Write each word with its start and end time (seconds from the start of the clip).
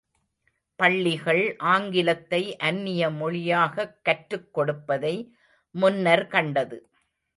பள்ளிகள், 0.75 1.55
ஆங்கிலத்தை 1.57 2.57
அந்நிய 2.57 3.09
மொழியாகக் 3.09 3.99
கற்றுக் 4.03 4.53
கொடுப்பதை 4.53 5.35
முன்னர் 5.71 6.27
கண்டது. 6.27 6.89